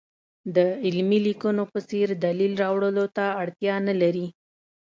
[0.55, 4.27] د علمي لیکنو په څېر دلیل راوړلو ته اړتیا نه لري.